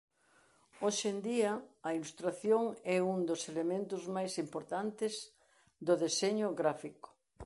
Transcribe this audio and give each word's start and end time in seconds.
Hoxe 0.83 1.05
en 1.13 1.17
día 1.29 1.51
a 1.87 1.89
ilustración 1.97 2.63
é 2.95 2.97
un 3.13 3.19
dos 3.29 3.41
elementos 3.51 4.01
máis 4.15 4.33
importantes 4.45 5.13
do 5.87 5.93
deseño 6.03 6.47
gráfico. 6.61 7.09